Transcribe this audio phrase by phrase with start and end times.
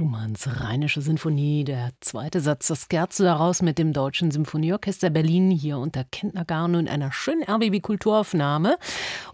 [0.00, 5.76] Schumanns Rheinische Sinfonie, der zweite Satz, das Scherzo daraus mit dem Deutschen Symphonieorchester Berlin hier
[5.76, 8.78] unter Kentnergarn und einer schönen RBB-Kulturaufnahme.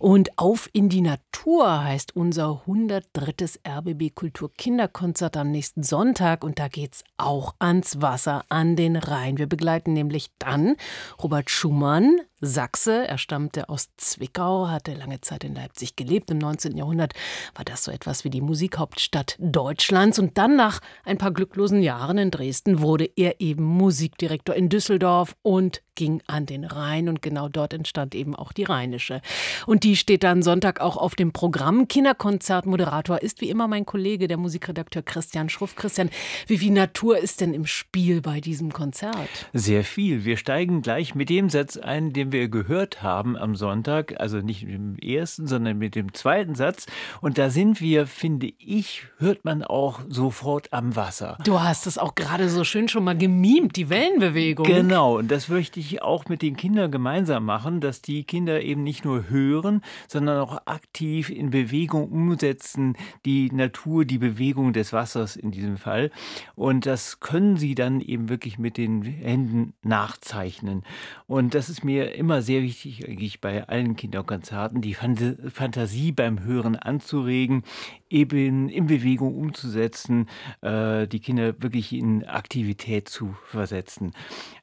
[0.01, 3.61] Und Auf in die Natur heißt unser 103.
[3.65, 9.39] RBB Kultur Kinderkonzert am nächsten Sonntag und da geht's auch ans Wasser, an den Rhein.
[9.39, 10.75] Wir begleiten nämlich dann
[11.23, 13.07] Robert Schumann, Sachse.
[13.07, 16.31] Er stammte aus Zwickau, hatte lange Zeit in Leipzig gelebt.
[16.31, 16.77] Im 19.
[16.77, 17.15] Jahrhundert
[17.55, 20.19] war das so etwas wie die Musikhauptstadt Deutschlands.
[20.19, 25.37] Und dann nach ein paar glücklosen Jahren in Dresden wurde er eben Musikdirektor in Düsseldorf
[25.43, 29.21] und ging an den Rhein und genau dort entstand eben auch die Rheinische.
[29.67, 31.89] Und die steht dann Sonntag auch auf dem Programm.
[31.89, 35.75] Kinderkonzertmoderator ist wie immer mein Kollege, der Musikredakteur Christian Schruff.
[35.75, 36.11] Christian,
[36.47, 39.29] wie viel Natur ist denn im Spiel bei diesem Konzert?
[39.53, 40.25] Sehr viel.
[40.25, 44.65] Wir steigen gleich mit dem Satz ein, den wir gehört haben am Sonntag, also nicht
[44.65, 46.87] mit dem ersten, sondern mit dem zweiten Satz.
[47.21, 51.39] Und da sind wir, finde ich, hört man auch sofort am Wasser.
[51.45, 54.67] Du hast es auch gerade so schön schon mal gemimt, die Wellenbewegung.
[54.67, 58.63] Genau, und das möchte ich ich auch mit den Kindern gemeinsam machen, dass die Kinder
[58.63, 64.93] eben nicht nur hören, sondern auch aktiv in Bewegung umsetzen, die Natur, die Bewegung des
[64.93, 66.11] Wassers in diesem Fall.
[66.55, 70.83] Und das können sie dann eben wirklich mit den Händen nachzeichnen.
[71.27, 76.77] Und das ist mir immer sehr wichtig, eigentlich bei allen Kinderkonzerten, die Fantasie beim Hören
[76.77, 77.63] anzuregen,
[78.11, 80.29] eben in Bewegung umzusetzen,
[80.61, 84.13] äh, die Kinder wirklich in Aktivität zu versetzen.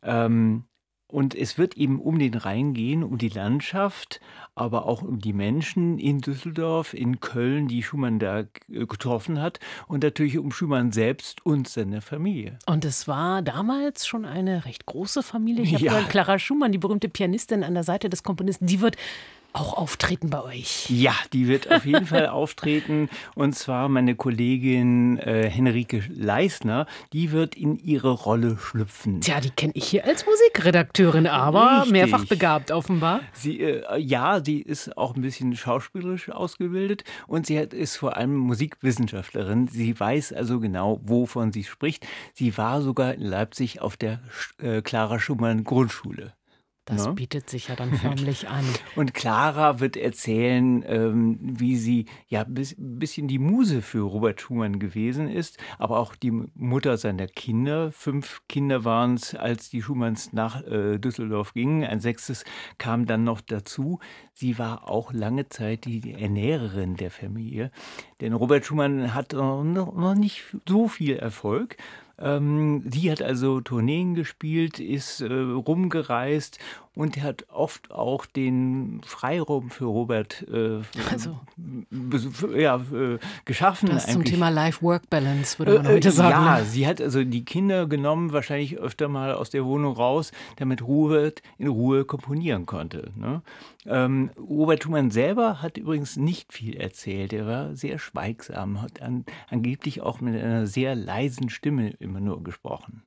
[0.02, 0.66] Ähm,
[1.14, 4.20] und es wird eben um den Rhein gehen, um die Landschaft,
[4.56, 8.46] aber auch um die Menschen in Düsseldorf, in Köln, die Schumann da äh,
[8.88, 12.58] getroffen hat und natürlich um Schumann selbst und seine Familie.
[12.66, 15.64] Und es war damals schon eine recht große Familie.
[15.64, 16.02] Ich habe ja.
[16.02, 18.98] Clara Schumann, die berühmte Pianistin an der Seite des Komponisten, die wird
[19.54, 20.90] auch auftreten bei euch.
[20.90, 23.10] Ja, die wird auf jeden Fall auftreten.
[23.36, 29.22] Und zwar meine Kollegin äh, Henrike Leisner, die wird in ihre Rolle schlüpfen.
[29.22, 31.92] Tja, die kenne ich hier als Musikredakteurin, aber Richtig.
[31.92, 33.22] mehrfach begabt offenbar.
[33.34, 38.18] Sie, äh, ja, sie ist auch ein bisschen schauspielerisch ausgebildet und sie hat, ist vor
[38.18, 39.68] allem Musikwissenschaftlerin.
[39.68, 42.08] Sie weiß also genau, wovon sie spricht.
[42.34, 44.20] Sie war sogar in Leipzig auf der
[44.58, 46.34] äh, Clara Schumann Grundschule.
[46.86, 47.14] Das ne?
[47.14, 48.66] bietet sich ja dann förmlich an.
[48.96, 54.80] Und Clara wird erzählen, ähm, wie sie ja ein bisschen die Muse für Robert Schumann
[54.80, 57.92] gewesen ist, aber auch die Mutter seiner Kinder.
[57.92, 61.84] Fünf Kinder waren es, als die Schumanns nach äh, Düsseldorf gingen.
[61.86, 62.44] Ein sechstes
[62.78, 64.00] kam dann noch dazu.
[64.34, 67.72] Sie war auch lange Zeit die Ernährerin der Familie.
[68.20, 71.78] Denn Robert Schumann hat noch nicht so viel Erfolg.
[72.20, 76.60] Ähm, sie hat also Tourneen gespielt, ist äh, rumgereist
[76.96, 80.82] und er hat oft auch den Freiraum für Robert äh,
[81.12, 81.40] also,
[82.56, 83.90] ja, äh, geschaffen.
[83.90, 84.14] Das eigentlich.
[84.14, 86.46] zum Thema Life-Work-Balance, würde man äh, heute sagen.
[86.46, 86.66] Ja, ne?
[86.66, 91.42] sie hat also die Kinder genommen, wahrscheinlich öfter mal aus der Wohnung raus, damit Robert
[91.58, 93.12] in Ruhe komponieren konnte.
[93.16, 93.42] Ne?
[93.86, 97.34] Ähm, Robert Schumann selber hat übrigens nicht viel erzählt.
[97.34, 102.44] Er war sehr schweigsam, hat an, angeblich auch mit einer sehr leisen Stimme immer nur
[102.44, 103.02] gesprochen.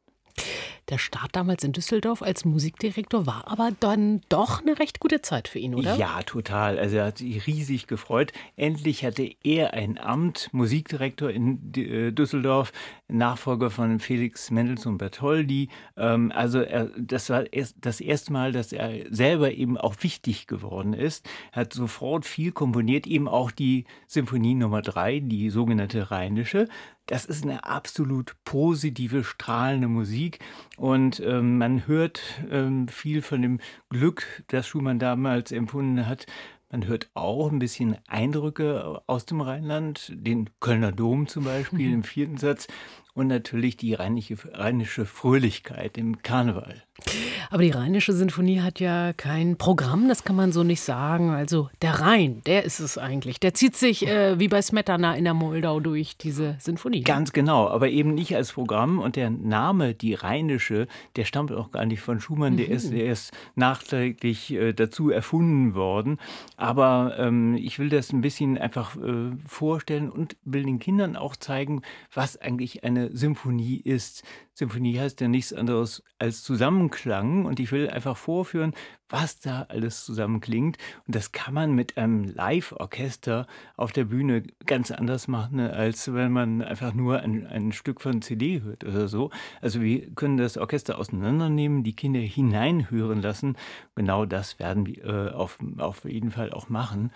[0.89, 5.49] Der Start damals in Düsseldorf als Musikdirektor war aber dann doch eine recht gute Zeit
[5.49, 5.97] für ihn, oder?
[5.97, 6.79] Ja, total.
[6.79, 8.33] Also er hat sich riesig gefreut.
[8.55, 12.73] Endlich hatte er ein Amt, Musikdirektor in äh, Düsseldorf,
[13.09, 15.71] Nachfolger von Felix Mendelssohn Bertoldi.
[15.97, 17.45] Ähm, also er, das war
[17.81, 21.29] das erste Mal, dass er selber eben auch wichtig geworden ist.
[21.51, 26.69] Er hat sofort viel komponiert, eben auch die Symphonie Nummer drei, die sogenannte Rheinische.
[27.07, 30.41] Das ist eine absolut positive, strahlende Musik
[30.77, 36.27] und ähm, man hört ähm, viel von dem Glück, das Schumann damals empfunden hat.
[36.71, 41.95] Man hört auch ein bisschen Eindrücke aus dem Rheinland, den Kölner Dom zum Beispiel mhm.
[41.95, 42.67] im vierten Satz
[43.17, 46.83] und natürlich die rheinische, rheinische Fröhlichkeit im Karneval.
[47.51, 51.31] Aber die Rheinische Sinfonie hat ja kein Programm, das kann man so nicht sagen.
[51.31, 53.39] Also der Rhein, der ist es eigentlich.
[53.39, 57.03] Der zieht sich äh, wie bei Smetana in der Moldau durch diese Sinfonie.
[57.03, 58.99] Ganz genau, aber eben nicht als Programm.
[58.99, 62.59] Und der Name, die Rheinische, der stammt auch gar nicht von Schumann, mhm.
[62.59, 66.19] der, ist, der ist nachträglich äh, dazu erfunden worden.
[66.57, 71.37] Aber ähm, ich will das ein bisschen einfach äh, vorstellen und will den Kindern auch
[71.37, 71.83] zeigen,
[72.13, 74.23] was eigentlich eine Symphonie ist.
[74.55, 78.73] Symphonie heißt ja nichts anderes als Zusammenklang und ich will einfach vorführen,
[79.09, 80.79] was da alles zusammenklingt.
[81.07, 86.33] Und das kann man mit einem Live-Orchester auf der Bühne ganz anders machen, als wenn
[86.33, 89.31] man einfach nur ein, ein Stück von CD hört oder so.
[89.61, 93.57] Also wir können das Orchester auseinandernehmen, die Kinder hineinhören lassen.
[93.95, 97.13] Genau das werden wir äh, auf, auf jeden Fall auch machen.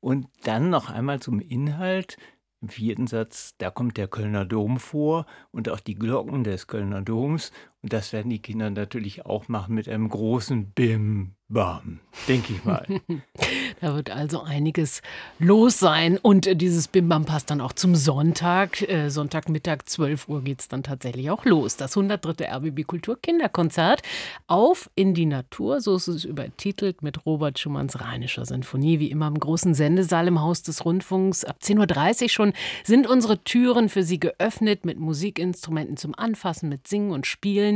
[0.00, 2.18] Und dann noch einmal zum Inhalt
[2.64, 7.02] Im vierten Satz, da kommt der Kölner Dom vor und auch die Glocken des Kölner
[7.02, 7.52] Doms.
[7.84, 12.64] Und das werden die Kinder natürlich auch machen mit einem großen Bim Bam, denke ich
[12.64, 12.86] mal.
[13.82, 15.02] da wird also einiges
[15.38, 16.16] los sein.
[16.16, 18.80] Und äh, dieses Bim Bam passt dann auch zum Sonntag.
[18.88, 21.76] Äh, Sonntagmittag 12 Uhr geht es dann tatsächlich auch los.
[21.76, 22.50] Das 103.
[22.50, 24.00] RBB Kultur Kinderkonzert
[24.46, 29.28] auf in die Natur, so ist es übertitelt mit Robert Schumanns Rheinischer Sinfonie, wie immer
[29.28, 31.44] im großen Sendesaal im Haus des Rundfunks.
[31.44, 32.52] Ab 10.30 Uhr schon
[32.84, 37.73] sind unsere Türen für Sie geöffnet mit Musikinstrumenten zum Anfassen, mit Singen und Spielen.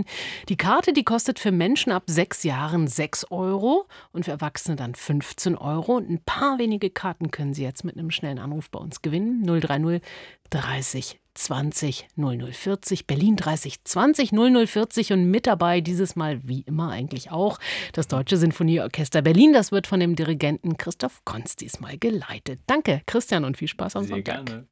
[0.48, 3.38] Die Karte, die kostet für Menschen ab sechs Jahren 6 Euro.
[3.48, 5.96] Euro und für Erwachsene dann 15 Euro.
[5.96, 9.46] Und ein paar wenige Karten können Sie jetzt mit einem schnellen Anruf bei uns gewinnen.
[9.46, 10.02] 030
[10.50, 17.30] 30 20 0040, Berlin 30 20 0040 und mit dabei dieses Mal wie immer eigentlich
[17.30, 17.58] auch
[17.92, 19.52] das Deutsche Sinfonieorchester Berlin.
[19.52, 22.60] Das wird von dem Dirigenten Christoph Konz diesmal geleitet.
[22.66, 24.46] Danke, Christian, und viel Spaß am Sehr Sonntag.
[24.46, 24.68] Gerne.